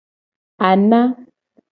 Ana. 0.69 1.01